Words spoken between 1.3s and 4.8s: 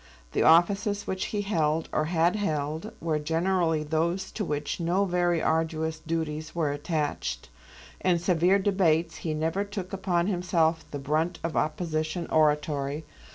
held, or had held, were generally those to which